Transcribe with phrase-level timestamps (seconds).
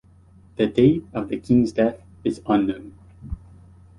[0.55, 2.93] The date of the king's death is unknown.